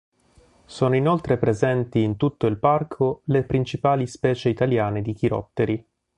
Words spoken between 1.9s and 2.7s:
in tutto il